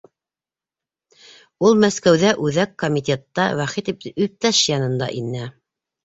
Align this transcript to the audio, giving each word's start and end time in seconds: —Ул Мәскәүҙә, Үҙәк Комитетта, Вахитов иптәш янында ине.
—Ул 1.67 1.75
Мәскәүҙә, 1.83 2.31
Үҙәк 2.47 2.73
Комитетта, 2.83 3.45
Вахитов 3.59 4.07
иптәш 4.25 4.63
янында 4.71 5.11
ине. 5.19 5.43